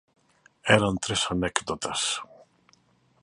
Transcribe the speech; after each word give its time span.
Eran 0.75 0.95
tres 1.03 1.21
anécdotas. 1.35 2.01